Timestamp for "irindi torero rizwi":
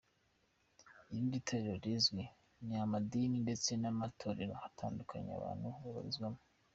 1.07-2.23